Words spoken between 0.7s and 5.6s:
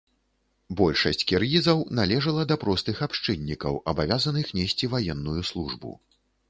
Большасць кіргізаў належыла да простых абшчыннікаў, абавязаных несці ваенную